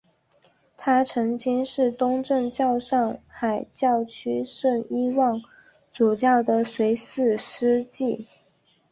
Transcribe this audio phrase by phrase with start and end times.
[0.77, 5.39] 他曾是东正教上海教区圣伊望
[5.93, 8.25] 主教的随侍司祭。